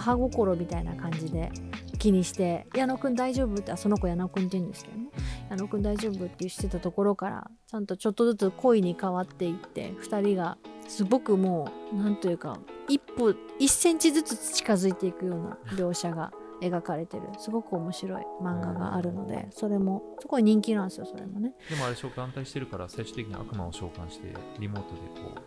[0.00, 1.50] 母心みたいな感じで
[1.98, 5.08] 気にして「矢野くん大丈夫?」ってあその子矢野くんって言うんですけどね
[5.50, 17.24] 「矢野くん大丈夫?」って言ってたところからちゃんとちょっとずつ恋に変わっていって2人がすごくもうなんというか一歩1センチずつ近づいていくような描写が描かれてる。
[17.38, 21.52] すごく面白い漫画があるのでそれもすごい人気なんですよそれもね。
[21.68, 25.40] でもあれ召喚帯してるから最終的に悪魔を召喚してリモートでこ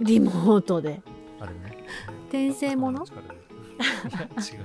[0.00, 0.04] う。
[0.04, 1.02] リモートで。
[1.40, 1.84] あれね。
[2.28, 3.04] 転生もの？
[3.78, 4.64] 違う。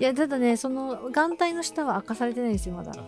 [0.00, 2.92] いやただねその眼帯の下は明かされてないんですよまだ。
[2.92, 3.04] あそう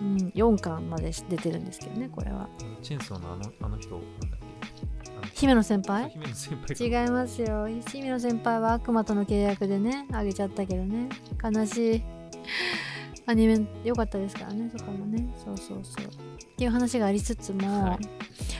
[0.00, 2.48] うん、4巻まで出てるんですけどねこれは。
[2.82, 5.10] チェーンソーのあのあの人なんだっけ？
[5.10, 6.08] あの姫野先輩？
[6.10, 7.04] 姫野先輩か。
[7.04, 7.68] 違いますよ。
[7.68, 11.08] 姫野先輩は悪魔との契約でねあげちゃったけどね。
[11.42, 12.02] 悲しい。
[13.26, 15.28] アニメ良かったですからねそこもね。
[15.44, 16.06] そうそうそう。
[16.06, 16.08] っ
[16.56, 17.98] ていう話がありつつも、はい。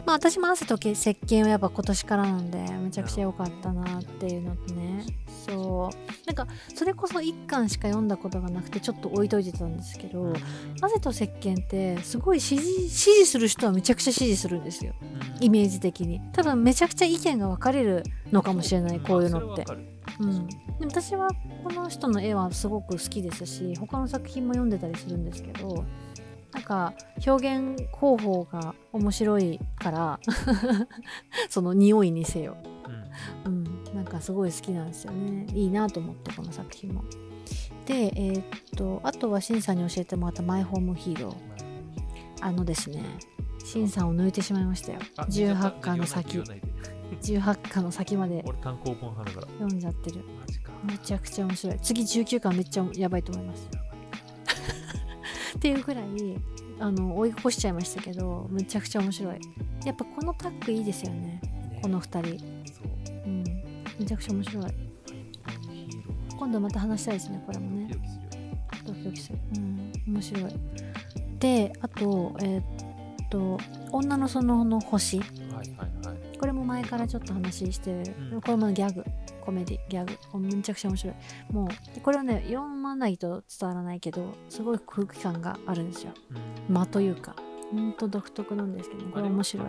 [0.06, 5.04] まあ私も汗とけ石鹸はやっぱ今年からなんでめちゃくちゃ良かったなっていうのとね
[5.46, 6.26] そう。
[6.26, 10.32] なんかそれこそ1巻しか読んだことがなくてちょっと置いといてたんですけど、
[10.80, 14.94] 汗と石鹸ってすごい支持支持する人はめちゃくちゃ支持するんですよ。
[15.00, 15.44] うん。
[15.44, 16.20] イメージ的に。
[16.32, 19.64] 多分めちゃくちゃ意見が分かれるのかもしれないこういうのって。
[20.18, 21.28] うん、でも私は
[21.62, 25.84] この人の絵はすごく好きですし他の作品も読んでたりするんですけど
[26.52, 26.94] なんか
[27.26, 30.20] 表現方法が面白いから
[31.48, 32.56] その匂いにせよ、
[33.46, 33.52] うん。
[33.52, 33.59] うん
[34.10, 35.46] かすごい好きなんですよね。
[35.54, 37.04] いいなと思ってこの作品も。
[37.86, 38.44] でえーっ
[38.76, 41.36] とあとはシンさんに教えてもらったマイホームヒーロー。
[42.42, 43.02] あのですね
[43.64, 44.98] シンさんを抜いてしまいましたよ。
[45.16, 48.42] あ18巻の言先わないで18巻の先まで。
[48.46, 49.46] 俺単行本派だから。
[49.52, 50.24] 読んじゃってる。
[50.84, 51.78] めちゃくちゃ面白い。
[51.80, 53.68] 次19巻めっちゃやばいと思います。
[55.56, 56.04] っていうくらい
[56.78, 59.40] あの追い越しちゃいましたけどめちゃくちゃ面白い。
[59.84, 61.40] やっぱこのタッグいいですよね。
[61.70, 61.80] ね。
[61.82, 62.44] この2人
[64.00, 64.64] めちゃくちゃ面白い。
[66.38, 67.90] 今度また話したいですねこれもね。
[68.86, 69.38] ドキドキする。
[69.56, 70.54] うん面白い。
[71.38, 72.64] であとえーっ
[73.28, 73.58] と
[73.92, 75.18] 女の園の星。
[75.18, 75.28] はい
[75.76, 76.38] はいはい。
[76.38, 78.40] これも前からちょっと話してる、うん。
[78.40, 79.04] これもギャグ。
[79.42, 79.78] コメディ。
[79.90, 80.38] ギャグ。
[80.38, 81.14] めちゃくちゃ面白い。
[81.52, 86.14] もうでこれはね読まないと伝わらないけどすごい空気感があるんですよ。
[86.68, 86.74] うん。
[86.74, 87.36] 間というか。
[87.70, 89.66] ほんと独特なんですけどこれ面白い。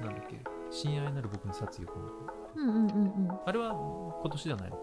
[0.00, 0.40] なんだっけ？
[0.70, 2.23] 親愛なる僕に殺意を込めて
[2.56, 3.38] うんうんうんうん。
[3.44, 3.72] あれは
[4.22, 4.78] 今年じゃないの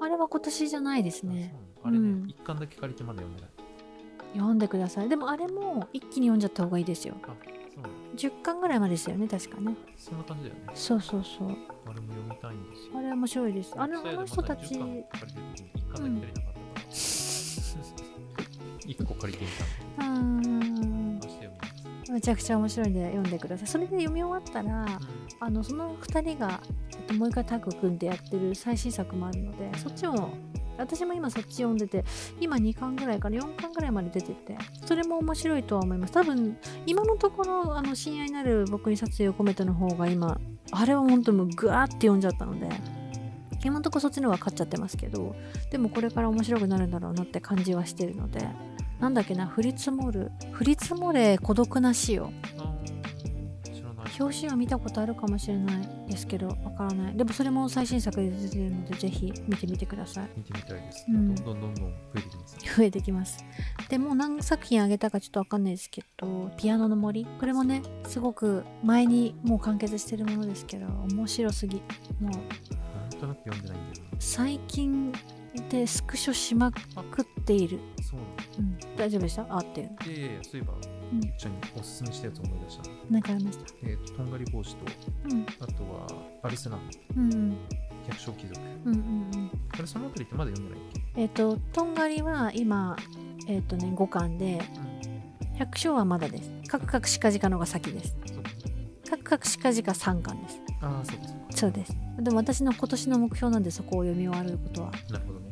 [0.00, 2.28] あれは今年じゃないですあねあれね、うん。
[2.28, 3.50] 一巻だけ借りてまだ読んでない。
[4.34, 5.08] 読んでください。
[5.08, 7.14] でもあれも一気に読んじゃった方がいいですよ。
[7.22, 9.76] あそうなの10巻ぐらいまでですよね確かね。
[9.96, 10.60] そんな感じだよね。
[10.74, 11.48] そうそうそう。
[11.48, 12.98] あれも読みたいんですよ。
[12.98, 13.74] あれ面白いです。
[13.76, 16.60] あのあの人たちまだ10巻借りてる時に一巻だけ足りなかった。
[16.74, 18.44] から、
[18.86, 19.50] 一個借りてみ
[19.98, 20.04] た。
[20.04, 20.74] うーん
[22.14, 23.66] めちゃくちゃ面白いんで読んでください。
[23.66, 24.86] それで読み終わったら
[25.40, 30.34] あのその2人が、えっと、もう一回タッグ組んでやってる最新作もあるのでそっちも
[30.76, 32.04] 私も今そっち読んでて
[32.40, 36.12] 今2巻ぐらいから4巻ぐらいまで出ててそれも面白いとは思います。
[36.12, 40.40] 多分今のところあの親愛なる僕に殺意を込めての方が今
[40.72, 42.68] あれは本当もうグワーって読んじゃったので
[43.64, 45.34] 今のところそっちの方が勝っちゃってますけど
[45.70, 48.46] でもこれから面白くなるんだろうなって感じはしてるので
[49.00, 52.30] なんだっけな降り積もる降り積もれ孤独な死を
[54.18, 57.16] 表紙は見たことあるかもしれないですけどわからない。
[57.16, 60.28] でもそれも最新作で出てるのでぜひ見てみてください。
[60.36, 61.34] 見てみたいです、うん。
[61.34, 62.70] どんどんどんどん増えてきますね。
[62.76, 63.44] 増えてきます。
[63.88, 67.26] でもう何作品あげたかちょっとわかんないですけどピアノの森。
[67.38, 71.76] これもねすごく前にもう完結してるものですけど面白すぎ。
[71.76, 71.82] も
[72.20, 75.12] うなんとなく読んでないんだよ最近
[75.68, 78.20] でスクショしまくっている、なそう。
[78.20, 78.26] な
[78.58, 79.46] うん、大丈夫でした？
[79.48, 79.96] あっていう。
[80.06, 80.74] いやいやそういえば、
[81.14, 81.20] うん。
[81.24, 82.82] ゆきちゃんにおすすめしたやつ思い出した。
[83.10, 83.64] 何かありました？
[83.82, 84.84] えっ、ととんがり帽子と
[85.30, 85.46] うん。
[85.60, 86.06] あとは
[86.42, 86.78] アリスナ
[87.16, 87.56] うんうん。
[88.08, 88.60] 百姓貴族。
[88.84, 89.02] うんうんう
[89.38, 89.50] ん。
[89.72, 91.20] あれそのあたりってまだ読んでないっけ？
[91.22, 92.96] えっ、ととんがりは今
[93.48, 94.60] えっ、とね5巻で
[95.56, 96.50] 百姓はまだです。
[96.68, 98.16] カクカクシカジカのが先です。
[98.20, 98.42] うんそう。
[99.10, 100.60] カクカクシカジカ3巻です。
[100.80, 101.96] ああそうかそうかそうです。
[102.20, 104.90] でも私の今年の目標なんでそこを読み終わることは。
[105.10, 105.50] なるほどね。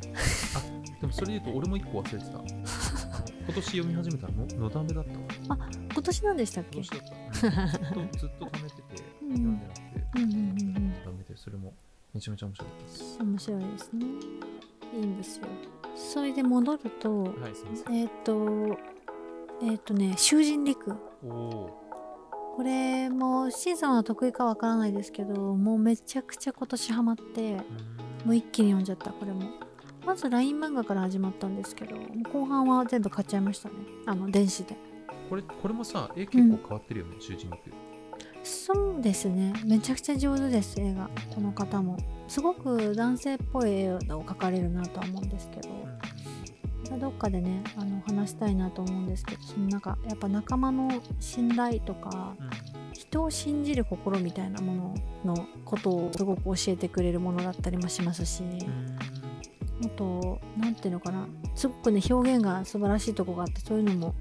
[0.56, 2.38] あでもそれで言うと俺も一個忘れてた。
[3.44, 5.10] 今年読み始めたののだめだった
[5.48, 5.58] わ
[5.92, 8.82] 今年なんでしたっけ、ずっとずっと貯めてて
[9.20, 9.82] 読んでなくて
[10.16, 11.74] うんうんうんうんダメでそれも
[12.14, 14.06] めちゃめちゃ面白かったです面白いですね
[14.94, 15.46] いいんですよ
[15.94, 17.32] それで戻るとはい
[17.92, 18.78] えっ、と
[19.62, 27.56] えっ、とね囚人陸これもシンさんは得意かわからないですけどもうめちゃくちゃ今年ハマって
[28.24, 29.50] もう一気に読んじゃったこれも
[30.04, 31.96] まず LINE 漫画から始まったんですけど
[32.30, 33.74] 後半は全部買っちゃいましたね
[34.06, 34.76] あの電子で
[35.32, 37.72] これこれもさ絵結構変わってるよね、囚人肉
[38.42, 39.54] そうですね。
[39.64, 41.08] めちゃくちゃ上手です絵が。
[41.34, 41.96] この方も。
[42.28, 46.98] すごく男性っぽい絵を描かれるなとは思うんですけど。
[46.98, 52.72] どっかでねあの話したいなと思うんですけどそのなんかやっぱ仲間の信頼とかうん。
[52.92, 58.42] 人を信じる心みたいなもののことをすごく教えてくれるものだったりもしますし
[59.84, 61.26] あと何ていうのかな。
[61.54, 64.14] すごくね表現が素晴らしいとこがあってそういうのも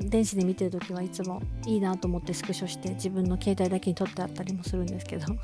[0.00, 5.26] 電子で見てる時はいつもいいなと思ってスクショして自分の携帯だけに撮ってあったりもするんですけど。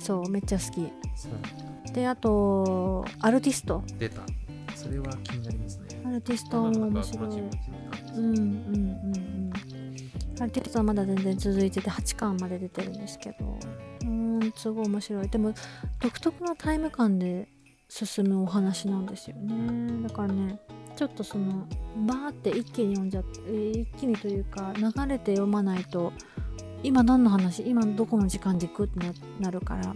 [0.00, 1.92] そうめっちゃ好き。
[1.92, 3.82] であとアルティスト。
[3.98, 4.22] 出た。
[4.74, 6.02] それは気になりますね。
[6.04, 7.28] アルティストも面白い。
[7.28, 7.42] うんうん
[8.16, 9.52] うんうん。
[10.38, 13.36] アルティストはまだ全然続いてて8巻まで出てるんですけど。
[14.02, 15.28] うーんすごい面白い。
[15.28, 15.52] でも
[16.00, 17.48] 独特なタイム感で
[17.88, 20.02] 進むお話なんですよね。
[20.08, 20.58] だからね
[20.96, 21.66] ちょっとその
[22.06, 26.12] バーって一気に読んじゃってえー一気にというか流れて読まないと
[26.82, 29.94] 今何の話今どこの時間軸ってななるから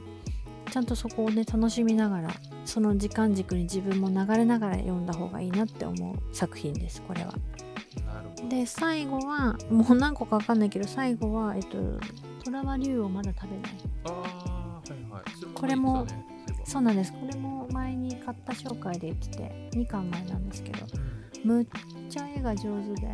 [0.71, 2.31] ちゃんとそこをね楽しみながら
[2.65, 7.35] その時間軸に自分も流れながら読んだ方がいいなって思う作品ですこれは。
[8.49, 11.77] で最後はもう何個か分かんないけど最後はえっと
[12.45, 13.71] 虎は竜をまだ食べない。
[14.05, 15.23] ああはいはい。
[15.41, 16.07] そこれも
[16.71, 17.13] そうなんです。
[17.13, 20.87] これも前に買った紹介で言ってて2巻前なんですけど
[21.45, 21.51] うん。
[21.51, 21.67] むっ
[22.09, 23.09] ちゃ絵が上手で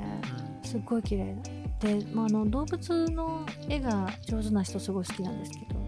[0.62, 1.34] すっごい綺麗
[1.80, 5.80] で、まあ、あの動物の絵が上手な人すごい好きなんですけど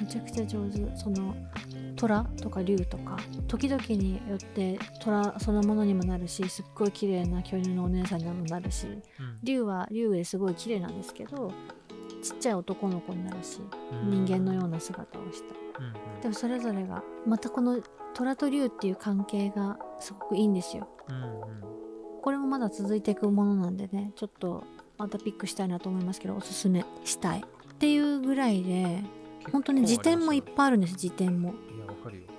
[0.00, 0.96] めちゃくちゃ上手。
[0.96, 1.34] その
[1.96, 3.16] 虎とか竜とか
[3.48, 9.02] 時々によって虎そのものにもなるしすっごい綺麗な巨乳のお姉さんにもなるしうん。
[9.42, 11.52] 竜は竜ですごい綺麗なんですけど
[12.22, 13.60] ちっちゃい男の子になるし
[13.92, 14.24] うん。
[14.26, 15.54] 人間のような姿をした。
[15.80, 16.20] うんうん。
[16.20, 17.80] でもそれぞれがまたこの
[18.14, 20.88] 虎と竜っていう関係がすごくいいんですよ。
[21.08, 21.32] うんうん。
[22.22, 24.64] これもまだ続いていくものなんでねちょっと
[24.98, 29.02] またピックしたいなと思いますけどおすすめしたいっていうぐらいで
[29.52, 31.54] 本当に辞典もいっぱいあるんです辞典も。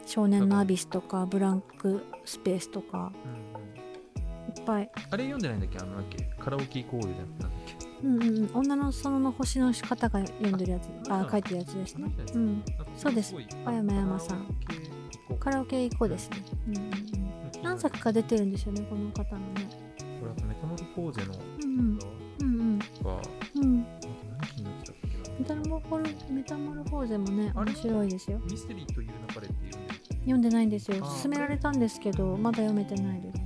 [0.06, 3.12] 少年のアビスとかブランクスペースとか。
[3.24, 4.92] うんうん、いっぱい。
[5.12, 5.78] あれ読んでないんだっけ？
[5.78, 6.30] あのだっけ？
[6.40, 7.59] カラオケ行こうよじゃなんだっけ
[8.04, 8.50] うんうんうん。
[8.54, 10.90] 女の園の星の方が読んでるやつ。
[11.10, 12.12] ああ書いてるやつですね。
[12.34, 12.64] うん。
[12.96, 13.36] そうです。
[13.66, 14.46] 青山山さん。
[15.40, 16.38] カラオケ行こうですね。
[16.68, 17.64] うんうんうん。
[17.64, 19.70] 何作か出てるんですよねこの方のね。
[20.20, 22.00] これあとメタモルフォーゼのうんうん。
[22.42, 22.80] うんうん。
[22.80, 28.40] あと何気になってたっけなメタモルフォメタモルフォーゼもね面白いですよ。
[28.50, 29.80] ミステリーという流れっていうの
[30.20, 31.02] 読んでないんですよ。
[31.02, 33.39] 勧められたんですけどまだ読めてないです、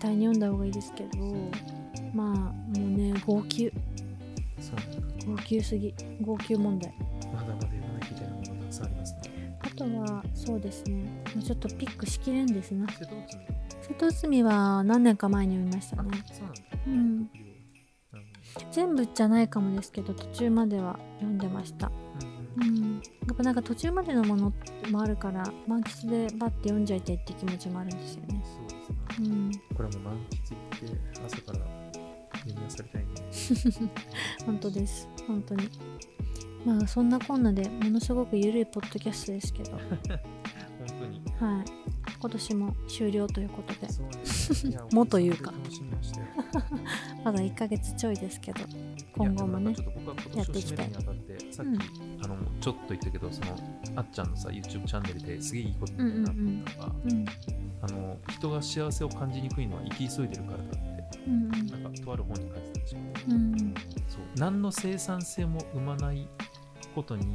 [0.00, 1.18] 対に読んだ方がいいですけど
[2.12, 3.70] まあもうね号泣。
[4.58, 5.26] そう。
[5.26, 5.94] 号泣すぎ。
[6.20, 6.92] 号泣問題。
[7.32, 9.58] まだまだ読まなきゃいけないものがたくさんありますね。
[9.60, 11.04] あとはそうですね。
[11.34, 12.86] もうちょっとピックしきれんですな。
[12.88, 13.46] 瀬戸内海。
[13.82, 16.60] 瀬戸内海は何年か前に読みましたあねそうなんだ。
[16.86, 17.30] うん。
[18.72, 21.90] 全部じゃないかもですけど途中までは読んでました。
[22.58, 22.76] うんうん。
[22.76, 22.94] うん。
[22.94, 23.00] や
[23.32, 24.52] っぱなんか途中までのもの
[24.90, 28.42] もあるから満喫でバッて読んじゃいたいって気持ちもあるんですよね。
[28.44, 28.59] そ
[29.18, 29.50] うん。
[29.76, 31.58] これも満喫行って朝から
[32.46, 33.90] 読み漁りたいね。
[34.46, 35.08] 本当です。
[35.26, 35.68] 本当に。
[36.64, 39.72] まあそんなこんなでものすごく緩いポッドキャストですけど。
[39.72, 39.80] 本
[40.98, 41.22] 当に。
[41.38, 41.64] はい。
[42.20, 43.86] 今年も終了ということで。
[44.70, 44.78] ね。
[44.92, 45.52] もというか。
[47.24, 48.60] まだ1ヶ月ちょいですけど
[49.16, 51.78] 今後もねちょっと僕は今年を締めるにあたってさっき、うん。
[52.24, 53.56] あのちょっと言ったけどその
[53.96, 54.30] あっちゃん。
[54.30, 57.26] のさ YouTube チャンネルですげえいいことだなっていうのが、うん。
[57.82, 61.48] あの人が幸せを感じにくいのは生き急いでるからだってうん。
[61.48, 61.92] なん。
[61.94, 63.74] かとある本に書いてたでしょうん。
[64.08, 66.28] そう何の生産性も生まない
[66.94, 67.26] ことに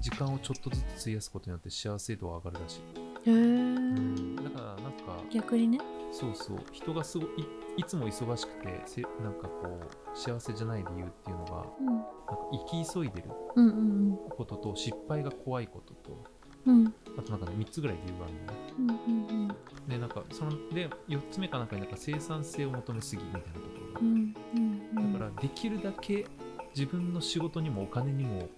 [0.00, 2.80] 時間をちょっとずつ費やすことによって幸せ度は上がるらし
[3.26, 4.92] い、へえだからなん。
[4.92, 5.78] か逆にね
[6.12, 6.58] そうそう。
[6.72, 7.46] 人がすごいい
[7.78, 9.80] いつも忙しくてせなんかこ
[10.12, 11.86] う幸せじゃない理由っていうのがうん。
[11.86, 12.04] なんか
[12.52, 13.70] 生き急いでるうんう
[14.14, 16.24] んことと失敗が怖いことと
[16.66, 16.76] うん。
[16.80, 19.48] うんあとなんかね3つぐらい理由があるんだよねうんうん。
[19.88, 24.00] でなんかそので4つ目かなんかになんか生産性を求めすぎみたいなところが。
[24.00, 25.12] うんうんうん。
[25.12, 26.26] だからできるだけ
[26.74, 28.48] 自分の仕事にもお金にも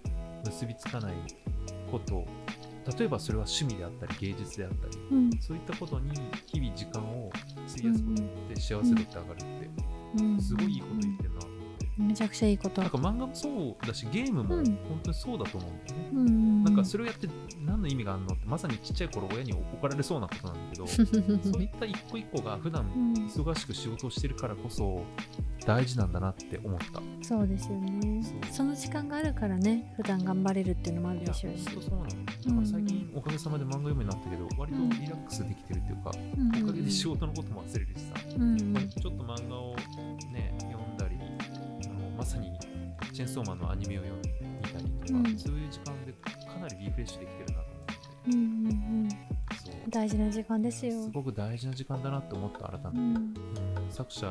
[0.45, 1.13] 結びつかない
[1.91, 2.25] こと
[2.97, 5.29] 例えばそれは趣味であったり芸術であったりうん。
[5.39, 6.11] そういったことに
[6.47, 10.41] 日々時間を費やすことによって幸せ度って上がるってうん。
[10.41, 11.32] すごいいいこと言ってる
[11.97, 12.81] めちゃくちゃいいこと。
[12.81, 13.49] なんか漫画もそ
[13.81, 14.65] うだしゲームもうん。
[14.65, 16.09] 本当にそうだと思うんだよね。
[16.13, 17.27] うんうんなんかそれをやって
[17.65, 18.33] 何の意味があるの？
[18.33, 21.05] ってまさにちっちゃい頃親に怒られそうなことなんだけど そう
[21.61, 23.13] いった一個一個が普段うん。
[23.25, 25.03] 忙しく仕事をしてるからこそ
[25.65, 27.01] 大事なんだなって思った。
[27.21, 28.21] そうですよね。
[28.51, 31.63] その時間があるからね普段頑張れるっていうのもあるでしょうし。
[31.65, 32.05] そうなの。
[32.05, 38.89] だから最近おかげさまで漫画読むようになったけど、割とリラックスできてるっていうか、うんうんおかげで仕事のことも忘れるしさ、うんうん。
[38.89, 39.75] ちょっと漫画を
[40.31, 40.52] ね、
[42.17, 42.51] まさに
[43.11, 45.37] チェンソーマンのアニメを読んでみたりとか、うん。
[45.37, 47.67] そういう時間でかなりリフレッシュできてるなと
[48.27, 48.47] うんうんうん。
[49.01, 49.17] 思って、
[49.65, 49.75] そう。
[49.89, 51.03] 大事な時間ですよ。
[51.03, 52.87] すごく大事な時間だなって思った、改めて。
[52.89, 53.15] うん。
[53.15, 53.33] うん
[53.89, 54.25] 作者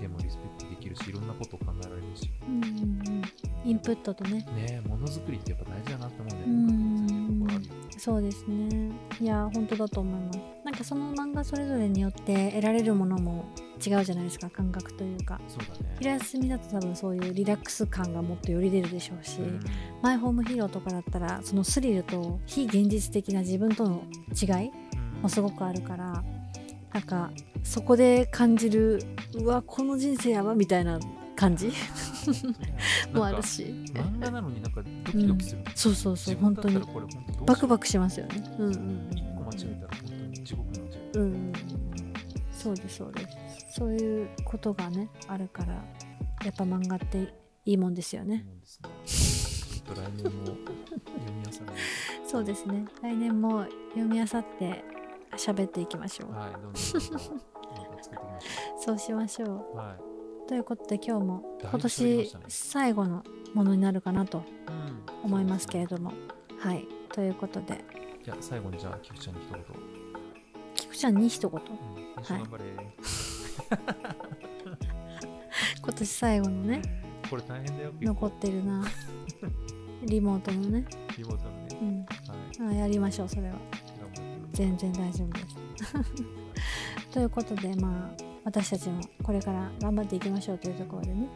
[0.00, 3.22] でもリスペクトできるし、いろんなことを考えられるし、うんうんうん。
[3.64, 4.46] インプットとね。
[4.54, 6.66] ね、ものづくりってやっぱ大事だなって思うんだようん。
[6.66, 7.04] ね。
[7.08, 7.98] 通じるところあるよね。
[7.98, 8.92] そうですね。
[9.20, 10.38] いや本当だと思います。
[10.64, 13.46] なんかその漫画それぞれによって得られるものも
[13.84, 15.40] 違うじゃないですか感覚というか。
[15.48, 15.96] そうだね。
[15.98, 19.60] 昼休みだと多分そういうリラックス感がもっとより出るでしょうし、うん。
[20.02, 24.04] マイホームヒーローとかだったらそのスリルと非現実的な自分との
[24.40, 24.70] 違い
[25.22, 26.22] もすごくあるから
[26.92, 27.30] なんか
[27.62, 29.00] そこで感じる
[29.34, 31.00] うわこの人生やばみたいな
[31.34, 31.72] 感じ？
[33.12, 33.64] もあるし。
[33.94, 36.80] 漫画なのになんかドキドキする、そうそうそう自本当に。
[37.46, 38.44] バクバクしますよね。
[38.58, 41.52] うんうん一個間違えたら本当に地獄になっちゃううんうんうん。
[42.52, 43.26] そうですそうです
[43.72, 45.74] そういうことがねあるから
[46.44, 47.34] やっぱ漫画って
[47.64, 48.44] いいもんですよね。
[48.44, 48.88] 思うんですね。
[49.84, 50.56] ちょっと来年も読
[51.32, 51.76] み漁らない
[52.26, 52.84] そうですね。
[53.02, 54.28] 来年も読み漁っ
[54.58, 54.84] て
[55.36, 56.32] 喋っていきましょう。
[56.32, 56.98] はいどそ
[58.94, 59.76] うしましょう。
[59.76, 60.02] はい。
[60.48, 63.24] ということで今日も今年最後の
[63.54, 65.02] ものになるかなとうん。
[65.24, 66.12] 思いますけれどども、
[66.58, 66.86] はい。
[67.12, 67.84] ということで。
[68.22, 69.64] じゃあ最後にじゃあ菊ちゃんに一言。
[70.74, 71.60] 菊ちゃんに一言？
[71.60, 71.66] うん。
[72.16, 72.64] 練習頑張れ、
[75.82, 76.80] 今年最後のね
[77.28, 78.82] これ大変だよ残ってるな
[80.06, 80.84] リモートのね。
[81.16, 82.04] リモートのねうん。
[82.66, 83.54] はいあやりましょう、それは。
[84.52, 85.56] 全然大丈夫です。
[87.10, 88.10] ということで、まあ、
[88.44, 91.28] 私たちもこれから頑張っていきましょうというところでね、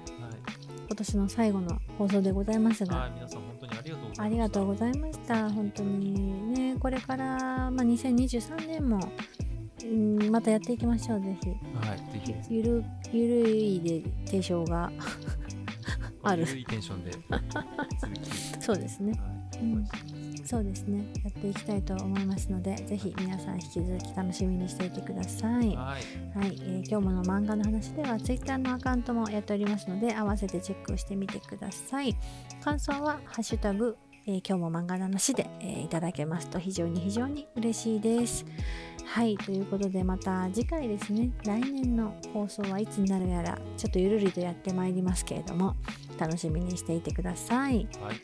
[0.86, 5.50] 今年の最後の放送でございますはい、はが、い、皆さん本当にありがとうございますありがとうございました。
[5.50, 9.00] 本当にね、これから、まあ、2023年も、
[9.88, 11.48] うん、またやっていきましょう、ぜひ。
[11.48, 12.54] はいぜひ。
[12.54, 14.92] ゆるゆるいで提唱が。
[16.22, 16.44] ある。
[16.46, 17.12] ゆるいテンションで。
[18.60, 19.12] そうですね。
[19.12, 19.62] はい。
[19.62, 19.88] うん。
[20.44, 21.04] そうですね。
[21.22, 25.52] やっていきたいと思いますのでぜひ皆さん引き続き楽しみにしていてください。
[25.52, 26.58] はい、はい。
[26.62, 32.16] えー今日もの漫画の話では Twitter のアカウントもやっておりますので合わせてチェックをしてみてください。
[32.62, 33.98] 感想は「ハッシュタグ、
[34.28, 38.44] えー今日も漫画の話で」えーいただけますと非常に非常に嬉しいです
[39.06, 45.76] はいということでまた次回ですね来年の放送はいつになるやらちょっとゆるりとやってまいりますけれども
[46.18, 48.16] 楽しみにしていてくださいはい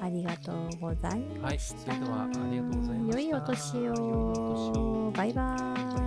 [0.00, 1.92] ありがとうございました。
[1.92, 5.08] はいそれではありがとうございました良いお年を。
[5.08, 6.03] をバイバーイ。